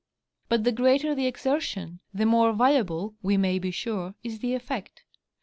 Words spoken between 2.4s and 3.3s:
valuable,